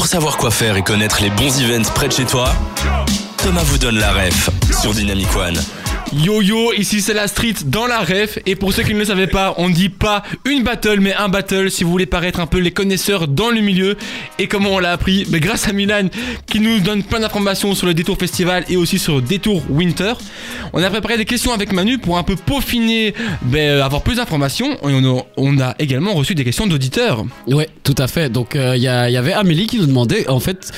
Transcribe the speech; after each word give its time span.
Pour 0.00 0.06
savoir 0.06 0.38
quoi 0.38 0.50
faire 0.50 0.78
et 0.78 0.82
connaître 0.82 1.20
les 1.20 1.28
bons 1.28 1.60
events 1.60 1.90
près 1.94 2.08
de 2.08 2.14
chez 2.14 2.24
toi, 2.24 2.50
Thomas 3.36 3.62
vous 3.64 3.76
donne 3.76 3.98
la 3.98 4.10
ref 4.10 4.48
sur 4.80 4.94
Dynamic 4.94 5.28
One. 5.36 5.60
Yo 6.12 6.42
yo, 6.42 6.72
ici 6.72 7.00
c'est 7.00 7.14
la 7.14 7.28
street 7.28 7.54
dans 7.66 7.86
la 7.86 8.00
ref 8.00 8.40
et 8.44 8.56
pour 8.56 8.72
ceux 8.72 8.82
qui 8.82 8.94
ne 8.94 8.98
le 8.98 9.04
savaient 9.04 9.28
pas, 9.28 9.54
on 9.58 9.70
dit 9.70 9.88
pas 9.88 10.24
une 10.44 10.64
battle 10.64 10.98
mais 10.98 11.14
un 11.14 11.28
battle 11.28 11.70
si 11.70 11.84
vous 11.84 11.90
voulez 11.92 12.06
paraître 12.06 12.40
un 12.40 12.46
peu 12.46 12.58
les 12.58 12.72
connaisseurs 12.72 13.28
dans 13.28 13.50
le 13.50 13.60
milieu 13.60 13.96
et 14.40 14.48
comment 14.48 14.70
on 14.70 14.78
l'a 14.80 14.90
appris 14.90 15.24
mais 15.30 15.38
grâce 15.38 15.68
à 15.68 15.72
Milan 15.72 16.08
qui 16.46 16.58
nous 16.58 16.80
donne 16.80 17.04
plein 17.04 17.20
d'informations 17.20 17.76
sur 17.76 17.86
le 17.86 17.94
Détour 17.94 18.18
Festival 18.18 18.64
et 18.68 18.76
aussi 18.76 18.98
sur 18.98 19.16
le 19.16 19.22
Détour 19.22 19.62
Winter. 19.70 20.14
On 20.72 20.82
a 20.82 20.90
préparé 20.90 21.16
des 21.16 21.24
questions 21.24 21.52
avec 21.52 21.72
Manu 21.72 21.98
pour 21.98 22.18
un 22.18 22.24
peu 22.24 22.34
peaufiner, 22.34 23.14
ben, 23.42 23.80
avoir 23.80 24.02
plus 24.02 24.16
d'informations 24.16 24.72
et 24.88 25.24
on 25.36 25.60
a, 25.60 25.76
également 25.78 26.14
reçu 26.14 26.34
des 26.34 26.44
questions 26.44 26.66
d'auditeurs. 26.66 27.24
Ouais, 27.46 27.68
tout 27.84 27.94
à 27.98 28.08
fait. 28.08 28.30
Donc 28.30 28.56
il 28.56 28.82
y, 28.82 28.88
avait 28.88 29.32
Amélie 29.32 29.68
qui 29.68 29.78
nous 29.78 29.86
demandait 29.86 30.28
en 30.28 30.40
fait 30.40 30.72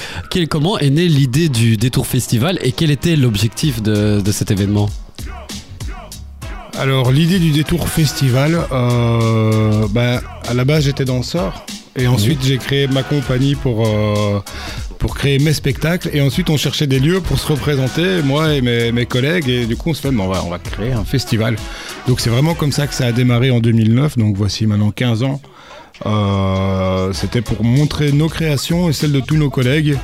comment 0.50 0.78
est 0.78 0.90
née 0.90 1.08
l'idée 1.08 1.48
du 1.48 1.78
Détour 1.78 2.06
Festival 2.06 2.58
et 2.62 2.72
quel 2.72 2.90
était 2.90 3.16
l'objectif 3.16 3.80
de 3.80 4.20
cet 4.30 4.50
événement? 4.50 4.90
Alors 6.82 7.12
l'idée 7.12 7.38
du 7.38 7.52
détour 7.52 7.88
festival, 7.88 8.58
euh, 8.72 9.86
bah, 9.90 10.20
à 10.48 10.52
la 10.52 10.64
base 10.64 10.82
j'étais 10.82 11.04
danseur 11.04 11.64
et 11.94 12.08
ensuite 12.08 12.40
j'ai 12.42 12.58
créé 12.58 12.88
ma 12.88 13.04
compagnie 13.04 13.54
pour, 13.54 13.86
euh, 13.86 14.40
pour 14.98 15.14
créer 15.14 15.38
mes 15.38 15.52
spectacles 15.52 16.10
et 16.12 16.20
ensuite 16.20 16.50
on 16.50 16.56
cherchait 16.56 16.88
des 16.88 16.98
lieux 16.98 17.20
pour 17.20 17.38
se 17.38 17.46
représenter, 17.46 18.20
moi 18.24 18.54
et 18.54 18.62
mes, 18.62 18.90
mes 18.90 19.06
collègues 19.06 19.48
et 19.48 19.66
du 19.66 19.76
coup 19.76 19.90
on 19.90 19.94
se 19.94 20.00
fait 20.00 20.08
on, 20.08 20.26
va, 20.26 20.42
on 20.44 20.50
va 20.50 20.58
créer 20.58 20.90
un 20.90 21.04
festival. 21.04 21.54
Donc 22.08 22.18
c'est 22.18 22.30
vraiment 22.30 22.54
comme 22.54 22.72
ça 22.72 22.88
que 22.88 22.94
ça 22.94 23.06
a 23.06 23.12
démarré 23.12 23.52
en 23.52 23.60
2009, 23.60 24.18
donc 24.18 24.36
voici 24.36 24.66
maintenant 24.66 24.90
15 24.90 25.22
ans. 25.22 25.40
Euh, 26.04 27.12
c'était 27.12 27.42
pour 27.42 27.62
montrer 27.62 28.10
nos 28.10 28.28
créations 28.28 28.88
et 28.88 28.92
celles 28.92 29.12
de 29.12 29.20
tous 29.20 29.36
nos 29.36 29.50
collègues. 29.50 29.98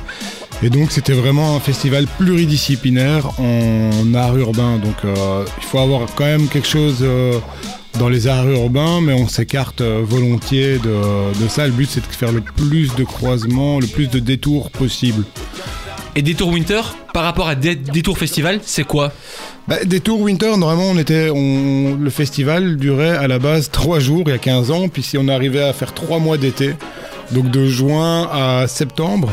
Et 0.61 0.69
donc 0.69 0.91
c'était 0.91 1.13
vraiment 1.13 1.55
un 1.55 1.59
festival 1.61 2.05
pluridisciplinaire 2.17 3.29
en 3.39 4.13
art 4.13 4.35
urbain. 4.37 4.77
Donc 4.77 4.95
euh, 5.05 5.45
il 5.57 5.63
faut 5.63 5.79
avoir 5.79 6.01
quand 6.15 6.25
même 6.25 6.47
quelque 6.49 6.67
chose 6.67 6.97
euh, 7.01 7.39
dans 7.97 8.09
les 8.09 8.27
arts 8.27 8.47
urbains, 8.49 8.99
mais 9.01 9.13
on 9.13 9.27
s'écarte 9.27 9.79
euh, 9.81 10.01
volontiers 10.03 10.77
de, 10.79 11.41
de 11.41 11.47
ça. 11.47 11.65
Le 11.65 11.71
but 11.71 11.89
c'est 11.89 12.01
de 12.01 12.13
faire 12.13 12.33
le 12.33 12.41
plus 12.41 12.93
de 12.95 13.03
croisements, 13.05 13.79
le 13.79 13.87
plus 13.87 14.07
de 14.07 14.19
détours 14.19 14.69
possible. 14.71 15.23
Et 16.15 16.21
Détour 16.21 16.49
Winter 16.49 16.81
par 17.13 17.23
rapport 17.23 17.47
à 17.47 17.55
Dé- 17.55 17.75
Détour 17.75 18.17
Festival, 18.17 18.59
c'est 18.63 18.83
quoi? 18.83 19.13
Bah, 19.67 19.77
Détour 19.85 20.19
Winter, 20.19 20.57
normalement 20.57 20.89
on 20.91 20.97
était, 20.97 21.29
on, 21.33 21.95
le 21.95 22.09
festival 22.09 22.75
durait 22.75 23.15
à 23.15 23.27
la 23.27 23.39
base 23.39 23.69
trois 23.71 23.99
jours 23.99 24.23
il 24.25 24.31
y 24.31 24.33
a 24.33 24.39
15 24.39 24.71
ans, 24.71 24.89
puis 24.89 25.03
si 25.03 25.17
on 25.17 25.27
arrivait 25.29 25.61
à 25.63 25.71
faire 25.71 25.93
trois 25.93 26.19
mois 26.19 26.37
d'été, 26.37 26.73
donc 27.31 27.49
de 27.49 27.65
juin 27.65 28.27
à 28.33 28.67
septembre. 28.67 29.29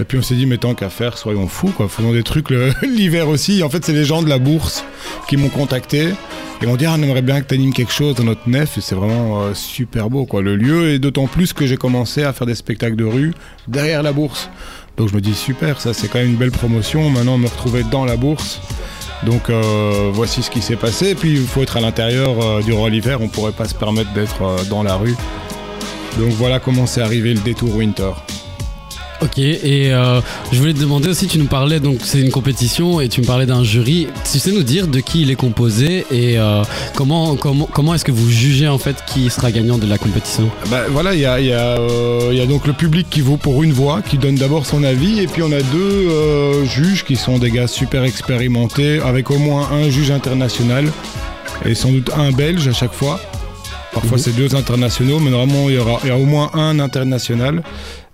Et 0.00 0.04
puis 0.04 0.16
on 0.16 0.22
s'est 0.22 0.34
dit, 0.34 0.46
mais 0.46 0.56
tant 0.56 0.74
qu'à 0.74 0.88
faire, 0.88 1.18
soyons 1.18 1.46
fous, 1.46 1.72
quoi. 1.76 1.88
Faisons 1.88 2.12
des 2.12 2.22
trucs 2.22 2.48
l'hiver 2.82 3.28
aussi. 3.28 3.62
En 3.62 3.68
fait, 3.68 3.84
c'est 3.84 3.92
les 3.92 4.04
gens 4.04 4.22
de 4.22 4.28
la 4.28 4.38
bourse 4.38 4.84
qui 5.28 5.36
m'ont 5.36 5.50
contacté 5.50 6.14
et 6.62 6.66
m'ont 6.66 6.76
dit, 6.76 6.86
ah, 6.86 6.94
on 6.98 7.02
aimerait 7.02 7.22
bien 7.22 7.40
que 7.42 7.46
tu 7.46 7.54
animes 7.54 7.74
quelque 7.74 7.92
chose 7.92 8.14
dans 8.14 8.24
notre 8.24 8.48
nef. 8.48 8.78
Et 8.78 8.80
c'est 8.80 8.94
vraiment 8.94 9.42
euh, 9.42 9.54
super 9.54 10.08
beau, 10.08 10.24
quoi. 10.24 10.40
Le 10.40 10.56
lieu, 10.56 10.90
et 10.90 10.98
d'autant 10.98 11.26
plus 11.26 11.52
que 11.52 11.66
j'ai 11.66 11.76
commencé 11.76 12.22
à 12.22 12.32
faire 12.32 12.46
des 12.46 12.54
spectacles 12.54 12.96
de 12.96 13.04
rue 13.04 13.34
derrière 13.68 14.02
la 14.02 14.12
bourse. 14.12 14.48
Donc 14.96 15.08
je 15.10 15.14
me 15.14 15.20
dis, 15.20 15.34
super, 15.34 15.80
ça 15.80 15.92
c'est 15.92 16.08
quand 16.08 16.18
même 16.18 16.30
une 16.30 16.36
belle 16.36 16.50
promotion. 16.50 17.10
Maintenant, 17.10 17.36
me 17.36 17.46
retrouver 17.46 17.82
dans 17.90 18.06
la 18.06 18.16
bourse. 18.16 18.60
Donc 19.26 19.50
euh, 19.50 20.10
voici 20.14 20.42
ce 20.42 20.50
qui 20.50 20.62
s'est 20.62 20.76
passé. 20.76 21.14
Puis 21.14 21.32
il 21.32 21.46
faut 21.46 21.62
être 21.62 21.76
à 21.76 21.80
l'intérieur 21.80 22.40
euh, 22.40 22.62
durant 22.62 22.86
l'hiver, 22.86 23.20
on 23.20 23.28
pourrait 23.28 23.52
pas 23.52 23.66
se 23.66 23.74
permettre 23.74 24.12
d'être 24.14 24.66
dans 24.70 24.82
la 24.82 24.94
rue. 24.94 25.16
Donc 26.18 26.30
voilà 26.30 26.58
comment 26.58 26.86
c'est 26.86 27.02
arrivé 27.02 27.34
le 27.34 27.40
détour 27.40 27.76
Winter. 27.76 28.12
Ok, 29.22 29.38
et 29.38 29.92
euh, 29.92 30.20
je 30.50 30.58
voulais 30.58 30.72
te 30.72 30.80
demander 30.80 31.08
aussi, 31.08 31.26
tu 31.26 31.38
nous 31.38 31.46
parlais, 31.46 31.78
donc 31.78 31.98
c'est 32.02 32.20
une 32.20 32.30
compétition 32.30 33.00
et 33.02 33.10
tu 33.10 33.20
me 33.20 33.26
parlais 33.26 33.44
d'un 33.44 33.62
jury. 33.62 34.06
Tu 34.30 34.38
sais 34.38 34.50
nous 34.50 34.62
dire 34.62 34.86
de 34.86 35.00
qui 35.00 35.20
il 35.20 35.30
est 35.30 35.36
composé 35.36 36.06
et 36.10 36.38
euh, 36.38 36.62
comment, 36.94 37.36
comment, 37.36 37.68
comment 37.70 37.94
est-ce 37.94 38.04
que 38.04 38.12
vous 38.12 38.30
jugez 38.30 38.66
en 38.66 38.78
fait 38.78 38.96
qui 39.06 39.28
sera 39.28 39.52
gagnant 39.52 39.76
de 39.76 39.86
la 39.86 39.98
compétition? 39.98 40.48
Bah, 40.70 40.84
voilà, 40.88 41.14
il 41.14 41.20
y 41.20 41.26
a, 41.26 41.34
euh, 41.34 42.30
y 42.32 42.40
a 42.40 42.46
donc 42.46 42.66
le 42.66 42.72
public 42.72 43.08
qui 43.10 43.20
vaut 43.20 43.36
pour 43.36 43.62
une 43.62 43.72
voix, 43.72 44.00
qui 44.00 44.16
donne 44.16 44.36
d'abord 44.36 44.64
son 44.64 44.84
avis, 44.84 45.20
et 45.20 45.26
puis 45.26 45.42
on 45.42 45.52
a 45.52 45.60
deux 45.60 46.64
juges 46.64 47.04
qui 47.04 47.16
sont 47.16 47.38
des 47.38 47.50
gars 47.50 47.66
super 47.66 48.04
expérimentés, 48.04 49.00
avec 49.00 49.30
au 49.30 49.38
moins 49.38 49.68
un 49.70 49.90
juge 49.90 50.10
international 50.10 50.90
et 51.66 51.74
sans 51.74 51.92
doute 51.92 52.10
un 52.16 52.32
belge 52.32 52.66
à 52.68 52.72
chaque 52.72 52.94
fois. 52.94 53.20
Parfois 53.92 54.18
Mhm. 54.18 54.22
c'est 54.22 54.36
deux 54.36 54.54
internationaux, 54.54 55.18
mais 55.18 55.30
normalement 55.30 55.68
il 55.68 55.74
y 55.74 55.78
aura, 55.78 55.98
il 56.04 56.08
y 56.08 56.12
a 56.12 56.16
au 56.16 56.24
moins 56.24 56.50
un 56.54 56.78
international. 56.78 57.62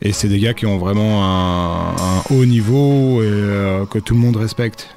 Et 0.03 0.13
c'est 0.13 0.29
des 0.29 0.39
gars 0.39 0.55
qui 0.55 0.67
ont 0.67 0.79
vraiment 0.79 1.25
un, 1.25 1.91
un 1.97 2.23
haut 2.35 2.45
niveau 2.45 3.23
et 3.23 3.27
euh, 3.27 3.87
que 3.87 3.99
tout 3.99 4.15
le 4.15 4.21
monde 4.21 4.37
respecte. 4.37 4.89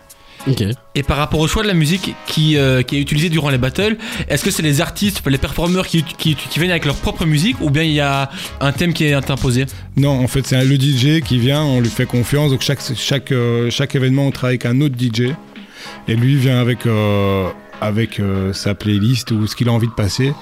Et 0.95 1.03
par 1.03 1.17
rapport 1.17 1.41
au 1.41 1.47
choix 1.47 1.63
de 1.63 1.67
la 1.67 1.73
musique 1.73 2.15
qui, 2.25 2.57
euh, 2.57 2.81
qui 2.81 2.95
est 2.97 3.01
utilisée 3.01 3.29
durant 3.29 3.49
les 3.49 3.57
battles, 3.57 3.97
est-ce 4.29 4.43
que 4.43 4.51
c'est 4.51 4.63
les 4.63 4.79
artistes, 4.81 5.21
les 5.27 5.37
performeurs 5.37 5.85
qui, 5.85 6.01
qui, 6.03 6.33
qui 6.35 6.59
viennent 6.59 6.71
avec 6.71 6.85
leur 6.85 6.95
propre 6.95 7.25
musique 7.25 7.57
ou 7.61 7.69
bien 7.69 7.83
il 7.83 7.91
y 7.91 7.99
a 7.99 8.29
un 8.61 8.71
thème 8.71 8.93
qui 8.93 9.03
est 9.03 9.13
imposé 9.13 9.65
Non, 9.97 10.11
en 10.11 10.27
fait, 10.27 10.47
c'est 10.47 10.63
le 10.63 10.75
DJ 10.75 11.21
qui 11.21 11.39
vient, 11.39 11.61
on 11.61 11.81
lui 11.81 11.89
fait 11.89 12.05
confiance. 12.05 12.51
Donc, 12.51 12.61
chaque, 12.61 12.79
chaque, 12.95 13.31
euh, 13.33 13.69
chaque 13.69 13.95
événement, 13.95 14.27
on 14.27 14.31
travaille 14.31 14.53
avec 14.55 14.65
un 14.65 14.79
autre 14.81 14.95
DJ. 14.97 15.33
Et 16.07 16.15
lui 16.15 16.35
vient 16.35 16.59
avec, 16.59 16.85
euh, 16.85 17.49
avec 17.81 18.19
euh, 18.19 18.53
sa 18.53 18.75
playlist 18.75 19.31
ou 19.31 19.47
ce 19.47 19.55
qu'il 19.55 19.69
a 19.69 19.71
envie 19.71 19.87
de 19.87 19.93
passer. 19.93 20.33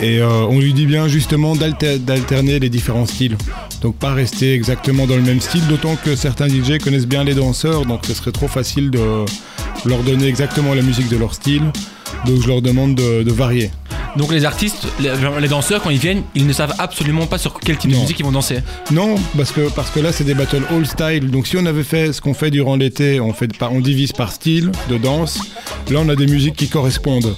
Et 0.00 0.20
euh, 0.20 0.28
on 0.50 0.58
lui 0.60 0.74
dit 0.74 0.84
bien 0.86 1.08
justement 1.08 1.56
d'alter- 1.56 1.98
d'alterner 1.98 2.58
les 2.58 2.68
différents 2.68 3.06
styles. 3.06 3.36
Donc, 3.82 3.96
pas 3.96 4.12
rester 4.12 4.52
exactement 4.52 5.06
dans 5.06 5.16
le 5.16 5.22
même 5.22 5.40
style. 5.40 5.66
D'autant 5.68 5.96
que 5.96 6.16
certains 6.16 6.48
DJ 6.48 6.78
connaissent 6.82 7.06
bien 7.06 7.24
les 7.24 7.34
danseurs. 7.34 7.86
Donc, 7.86 8.04
ce 8.06 8.12
serait 8.14 8.32
trop 8.32 8.48
facile 8.48 8.90
de 8.90 9.00
leur 9.86 10.02
donner 10.02 10.26
exactement 10.26 10.74
la 10.74 10.82
musique 10.82 11.08
de 11.08 11.16
leur 11.16 11.32
style. 11.34 11.62
Donc, 12.26 12.42
je 12.42 12.48
leur 12.48 12.60
demande 12.62 12.94
de, 12.94 13.22
de 13.22 13.32
varier. 13.32 13.70
Donc 14.16 14.32
les 14.32 14.46
artistes, 14.46 14.86
les, 14.98 15.12
les 15.42 15.48
danseurs 15.48 15.82
quand 15.82 15.90
ils 15.90 15.98
viennent, 15.98 16.22
ils 16.34 16.46
ne 16.46 16.52
savent 16.54 16.72
absolument 16.78 17.26
pas 17.26 17.36
sur 17.36 17.60
quel 17.60 17.76
type 17.76 17.90
de 17.90 17.96
musique 17.98 18.18
ils 18.18 18.24
vont 18.24 18.32
danser. 18.32 18.60
Non, 18.90 19.16
parce 19.36 19.52
que, 19.52 19.68
parce 19.68 19.90
que 19.90 20.00
là, 20.00 20.10
c'est 20.10 20.24
des 20.24 20.32
battles 20.32 20.62
all 20.70 20.86
style. 20.86 21.30
Donc, 21.30 21.46
si 21.46 21.58
on 21.58 21.66
avait 21.66 21.82
fait 21.84 22.14
ce 22.14 22.22
qu'on 22.22 22.32
fait 22.32 22.50
durant 22.50 22.76
l'été, 22.76 23.20
on, 23.20 23.34
fait 23.34 23.50
on 23.70 23.80
divise 23.80 24.12
par 24.12 24.32
style 24.32 24.72
de 24.88 24.96
danse. 24.96 25.38
Là, 25.90 26.00
on 26.04 26.08
a 26.08 26.16
des 26.16 26.26
musiques 26.26 26.56
qui 26.56 26.68
correspondent. 26.68 27.34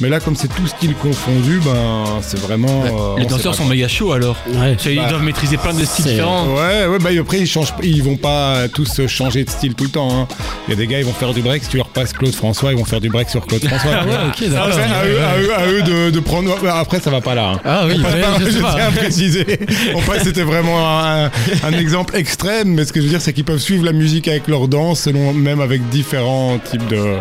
Mais 0.00 0.08
là, 0.08 0.18
comme 0.20 0.34
c'est 0.34 0.48
tout 0.48 0.66
style 0.66 0.94
confondu, 0.94 1.60
ben, 1.64 2.04
c'est 2.22 2.40
vraiment. 2.40 2.82
euh, 2.86 3.18
les 3.20 3.26
danseurs 3.26 3.54
sont 3.54 3.66
méga 3.66 3.86
chauds 3.86 4.12
alors. 4.12 4.36
Ouais. 4.54 4.74
Qu'ils 4.76 4.96
Bah, 4.96 5.06
doivent 5.08 5.22
maîtriser 5.22 5.58
plein 5.58 5.74
de 5.74 5.84
styles 5.84 6.06
différents. 6.06 6.46
Ouais, 6.56 6.86
ouais, 6.86 6.98
bah 6.98 7.10
après, 7.20 7.38
ils, 7.40 7.46
changent, 7.46 7.74
ils 7.82 8.02
vont 8.02 8.16
pas 8.16 8.66
tous 8.72 9.06
changer 9.06 9.44
de 9.44 9.50
style 9.50 9.74
tout 9.74 9.84
le 9.84 9.90
temps. 9.90 10.08
hein. 10.22 10.26
Il 10.66 10.70
y 10.70 10.72
a 10.74 10.76
des 10.76 10.86
gars, 10.86 10.98
ils 10.98 11.04
vont 11.04 11.12
faire 11.12 11.34
du 11.34 11.42
break. 11.42 11.62
Si 11.62 11.68
tu 11.68 11.76
leur 11.76 11.88
passes 11.88 12.14
Claude 12.14 12.34
François, 12.34 12.72
ils 12.72 12.78
vont 12.78 12.86
faire 12.86 13.00
du 13.02 13.10
break 13.10 13.28
sur 13.28 13.46
Claude 13.46 13.62
François. 13.64 13.90
Ah 14.00 14.04
ouais, 14.06 14.12
ok, 14.28 14.48
d'accord. 14.50 14.66
Après, 14.68 14.82
à 14.82 15.04
eux, 15.06 15.20
à 15.20 15.38
eux- 15.38 15.54
à 15.54 15.66
eux 15.70 15.82
de, 15.82 16.10
de 16.10 16.20
prendre. 16.20 16.56
Après, 16.68 16.98
ça 16.98 17.10
va 17.10 17.20
pas 17.20 17.34
là. 17.34 17.50
hein. 17.56 17.60
Ah 17.64 17.84
oui, 17.86 17.98
pas- 18.02 18.10
je 18.40 18.48
tiens 18.58 18.88
à 18.88 18.90
préciser. 18.90 19.46
On 19.94 20.00
passe, 20.00 20.24
c'était 20.24 20.42
vraiment 20.42 20.78
un, 20.88 21.26
un 21.62 21.72
exemple 21.78 22.16
extrême, 22.16 22.68
mais 22.74 22.86
ce 22.86 22.92
que 22.94 23.00
je 23.00 23.04
veux 23.04 23.10
dire, 23.10 23.20
c'est 23.20 23.34
qu'ils 23.34 23.44
peuvent 23.44 23.58
suivre 23.60 23.84
la 23.84 23.92
musique 23.92 24.26
avec 24.26 24.48
leur 24.48 24.66
danse, 24.68 25.00
selon, 25.02 25.34
même 25.34 25.60
avec 25.60 25.86
différents 25.90 26.58
types 26.58 26.88
de, 26.88 27.16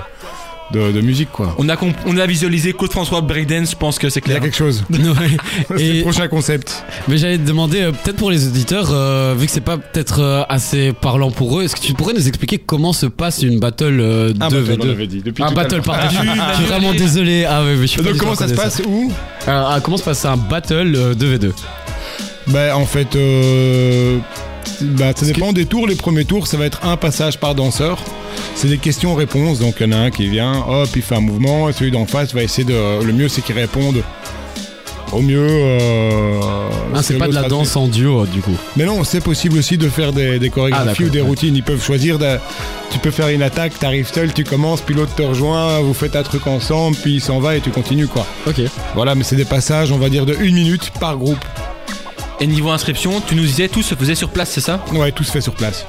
de, 0.73 0.91
de 0.91 1.01
musique, 1.01 1.31
quoi. 1.31 1.55
On 1.57 1.67
a, 1.69 1.75
comp- 1.75 1.95
on 2.05 2.17
a 2.17 2.25
visualisé 2.25 2.73
Claude 2.73 2.91
François 2.91 3.21
breakdance, 3.21 3.71
je 3.71 3.75
pense 3.75 3.99
que 3.99 4.09
c'est 4.09 4.21
Il 4.25 4.31
y 4.31 4.35
a 4.35 4.39
clair. 4.39 4.41
quelque 4.51 4.57
chose. 4.57 4.83
Ouais. 4.91 5.37
C'est 5.77 5.93
le 5.93 6.01
prochain 6.01 6.27
concept. 6.27 6.83
mais 7.07 7.17
j'allais 7.17 7.37
te 7.37 7.45
demander, 7.47 7.81
euh, 7.81 7.91
peut-être 7.91 8.17
pour 8.17 8.31
les 8.31 8.47
auditeurs, 8.47 8.89
euh, 8.91 9.35
vu 9.37 9.45
que 9.47 9.51
c'est 9.51 9.61
pas 9.61 9.77
peut-être 9.77 10.19
euh, 10.21 10.43
assez 10.49 10.93
parlant 10.93 11.31
pour 11.31 11.59
eux, 11.59 11.63
est-ce 11.63 11.75
que 11.75 11.81
tu 11.81 11.93
pourrais 11.93 12.13
nous 12.13 12.27
expliquer 12.27 12.57
comment 12.57 12.93
se 12.93 13.05
passe 13.05 13.41
une 13.43 13.59
battle 13.59 13.99
euh, 13.99 14.33
2v2 14.33 15.05
dit. 15.07 15.21
Depuis 15.23 15.43
Un 15.43 15.51
battle, 15.51 15.81
pardon. 15.81 16.07
Je 16.09 16.55
suis 16.57 16.65
vraiment 16.65 16.93
désolé. 16.93 17.45
Ah 17.47 17.63
ouais, 17.63 17.75
mais 17.75 17.81
je 17.81 17.87
suis 17.87 17.97
pas 17.97 18.03
Donc, 18.03 18.13
du 18.13 18.19
tout 18.19 18.25
comment 18.25 18.35
ça 18.35 18.47
se 18.47 18.53
passe 18.53 18.81
où 18.85 19.11
Euh, 19.47 19.63
ah, 19.67 19.79
Comment 19.83 19.97
se 19.97 20.03
passe 20.03 20.23
un 20.25 20.37
battle 20.37 20.93
euh, 20.95 21.13
2v2 21.15 21.51
Ben, 22.47 22.73
en 22.73 22.85
fait, 22.85 23.15
euh, 23.15 24.17
bah, 24.81 25.11
ça 25.15 25.25
dépend 25.25 25.53
des 25.53 25.65
tours. 25.65 25.87
Les 25.87 25.95
premiers 25.95 26.25
tours, 26.25 26.47
ça 26.47 26.57
va 26.57 26.65
être 26.65 26.85
un 26.85 26.97
passage 26.97 27.37
par 27.39 27.55
danseur. 27.55 27.99
C'est 28.55 28.67
des 28.67 28.77
questions-réponses. 28.77 29.59
Donc, 29.59 29.75
il 29.79 29.87
y 29.87 29.89
en 29.89 29.97
a 29.97 30.01
un 30.01 30.11
qui 30.11 30.27
vient, 30.27 30.63
hop, 30.67 30.89
il 30.95 31.01
fait 31.01 31.15
un 31.15 31.21
mouvement. 31.21 31.69
Et 31.69 31.73
celui 31.73 31.91
d'en 31.91 32.05
face 32.05 32.33
va 32.33 32.43
essayer 32.43 32.63
de. 32.65 33.03
Le 33.03 33.13
mieux, 33.13 33.27
c'est 33.29 33.41
qu'il 33.41 33.55
réponde 33.55 34.03
au 35.11 35.21
mieux. 35.21 35.45
euh, 35.49 36.39
Ah, 36.93 37.01
ce 37.01 37.09
c'est 37.13 37.17
pas 37.17 37.27
de 37.27 37.33
la 37.33 37.43
danse 37.49 37.75
en 37.75 37.87
duo 37.87 38.25
du 38.25 38.41
coup. 38.41 38.55
Mais 38.77 38.85
non, 38.85 39.03
c'est 39.03 39.19
possible 39.21 39.57
aussi 39.57 39.77
de 39.77 39.89
faire 39.89 40.13
des, 40.13 40.39
des 40.39 40.47
Ah, 40.47 40.49
chorégraphies 40.49 40.85
d'accord, 40.87 41.05
ou 41.07 41.09
des 41.09 41.21
ouais. 41.21 41.27
routines. 41.27 41.55
Ils 41.55 41.63
peuvent 41.63 41.83
choisir. 41.83 42.17
de- 42.19 42.37
tu 42.91 42.99
peux 42.99 43.11
faire 43.11 43.29
une 43.29 43.41
attaque, 43.41 43.77
t'arrives 43.79 44.09
seul, 44.13 44.33
tu 44.33 44.43
commences, 44.43 44.81
puis 44.81 44.93
l'autre 44.93 45.15
te 45.15 45.21
rejoint, 45.21 45.79
vous 45.79 45.93
faites 45.93 46.15
un 46.17 46.23
truc 46.23 46.45
ensemble, 46.47 46.97
puis 46.97 47.15
il 47.15 47.21
s'en 47.21 47.39
va 47.39 47.55
et 47.55 47.61
tu 47.61 47.69
continues 47.69 48.07
quoi. 48.07 48.25
Ok. 48.47 48.59
Voilà, 48.95 49.15
mais 49.15 49.23
c'est 49.23 49.37
des 49.37 49.45
passages, 49.45 49.93
on 49.93 49.97
va 49.97 50.09
dire, 50.09 50.25
de 50.25 50.35
une 50.41 50.55
minute 50.55 50.91
par 50.99 51.15
groupe. 51.17 51.39
Et 52.41 52.47
niveau 52.47 52.69
inscription, 52.69 53.21
tu 53.25 53.35
nous 53.35 53.43
disais 53.45 53.69
tout 53.69 53.81
se 53.81 53.95
faisait 53.95 54.15
sur 54.15 54.29
place, 54.29 54.49
c'est 54.51 54.59
ça? 54.61 54.83
Ouais, 54.93 55.11
tout 55.13 55.23
se 55.23 55.31
fait 55.31 55.39
sur 55.41 55.53
place. 55.53 55.85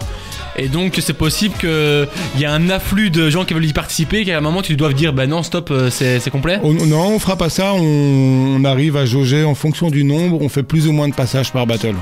Et 0.57 0.69
donc 0.69 0.99
c'est 1.01 1.13
possible 1.15 1.55
qu'il 1.59 2.07
y 2.39 2.45
a 2.45 2.53
un 2.53 2.69
afflux 2.71 3.11
de 3.11 3.31
gens 3.31 3.45
qui 3.45 3.55
veulent 3.55 3.65
y 3.65 3.73
participer, 3.73 4.25
qu'à 4.25 4.37
un 4.37 4.41
moment 4.41 4.63
tu 4.63 4.77
dois 4.77 4.93
dire 4.93 5.13
bah 5.13 5.27
non 5.27 5.43
stop 5.43 5.71
euh, 5.71 5.91
c'est 5.91 6.31
complet. 6.31 6.59
On- 6.63 6.73
non, 6.75 7.15
on 7.15 7.19
fera 7.19 7.37
pas 7.37 7.49
ça. 7.49 7.73
On 7.75 8.63
arrive 8.65 8.97
à 8.97 9.07
jauger 9.07 9.45
en 9.45 9.55
fonction 9.55 9.91
du 9.91 10.05
nombre. 10.05 10.41
On 10.43 10.49
fait 10.49 10.63
plus 10.63 10.87
ou 10.89 10.93
moins 10.93 11.09
de 11.09 11.15
passages 11.15 11.53
par 11.53 11.67
battle. 11.67 11.95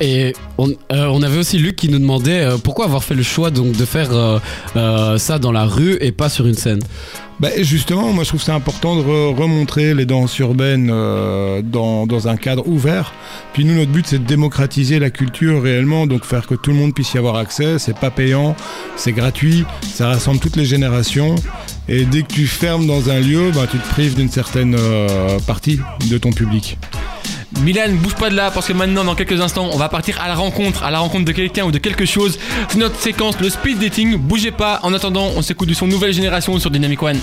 Et 0.00 0.32
on, 0.58 0.68
euh, 0.68 1.06
on 1.06 1.22
avait 1.22 1.38
aussi 1.38 1.58
Luc 1.58 1.76
qui 1.76 1.88
nous 1.88 1.98
demandait 1.98 2.40
euh, 2.40 2.56
pourquoi 2.56 2.84
avoir 2.84 3.02
fait 3.02 3.14
le 3.14 3.22
choix 3.24 3.50
donc 3.50 3.72
de 3.72 3.84
faire 3.84 4.10
euh, 4.12 5.18
ça 5.18 5.38
dans 5.38 5.52
la 5.52 5.64
rue 5.64 5.96
et 6.00 6.12
pas 6.12 6.28
sur 6.28 6.46
une 6.46 6.54
scène? 6.54 6.80
Bah, 7.40 7.48
justement, 7.60 8.12
moi 8.12 8.24
je 8.24 8.30
trouve 8.30 8.42
c'est 8.42 8.52
important 8.52 8.96
de 8.96 9.02
re- 9.02 9.34
remontrer 9.34 9.94
les 9.94 10.06
danses 10.06 10.38
urbaines 10.38 10.88
dans, 10.88 12.06
dans 12.06 12.28
un 12.28 12.36
cadre 12.36 12.66
ouvert. 12.66 13.12
Puis 13.52 13.64
nous, 13.64 13.74
notre 13.74 13.92
but 13.92 14.06
c'est 14.08 14.18
de 14.18 14.26
démocratiser 14.26 14.98
la 14.98 15.10
culture 15.10 15.62
réellement, 15.62 16.06
donc 16.06 16.24
faire 16.24 16.46
que 16.46 16.54
tout 16.56 16.70
le 16.70 16.76
monde 16.76 16.94
puisse 16.94 17.14
y 17.14 17.18
avoir 17.18 17.36
accès. 17.36 17.78
C'est 17.78 17.96
pas 17.96 18.10
payant, 18.10 18.56
c'est 18.96 19.12
gratuit, 19.12 19.64
ça 19.82 20.08
rassemble 20.08 20.40
toutes 20.40 20.56
les 20.56 20.64
générations. 20.64 21.36
Et 21.88 22.04
dès 22.04 22.22
que 22.22 22.32
tu 22.32 22.46
fermes 22.46 22.86
dans 22.86 23.08
un 23.08 23.20
lieu, 23.20 23.50
bah, 23.54 23.66
tu 23.70 23.78
te 23.78 23.88
prives 23.88 24.14
d'une 24.16 24.30
certaine 24.30 24.76
partie 25.46 25.78
de 26.10 26.18
ton 26.18 26.32
public. 26.32 26.76
Milan, 27.60 27.94
bouge 28.02 28.14
pas 28.14 28.30
de 28.30 28.36
là 28.36 28.50
parce 28.50 28.66
que 28.66 28.72
maintenant, 28.72 29.04
dans 29.04 29.14
quelques 29.14 29.40
instants, 29.40 29.70
on 29.72 29.78
va 29.78 29.88
partir 29.88 30.20
à 30.20 30.28
la 30.28 30.34
rencontre, 30.34 30.82
à 30.82 30.90
la 30.90 30.98
rencontre 30.98 31.24
de 31.24 31.32
quelqu'un 31.32 31.64
ou 31.64 31.70
de 31.70 31.78
quelque 31.78 32.04
chose. 32.04 32.38
C'est 32.68 32.78
notre 32.78 33.00
séquence, 33.00 33.40
le 33.40 33.48
speed 33.48 33.78
dating. 33.78 34.16
Bougez 34.16 34.50
pas. 34.50 34.80
En 34.82 34.92
attendant, 34.92 35.30
on 35.34 35.42
s'écoute 35.42 35.68
du 35.68 35.74
son 35.74 35.86
nouvelle 35.86 36.12
génération 36.12 36.58
sur 36.58 36.70
Dynamic 36.70 37.02
One. 37.02 37.18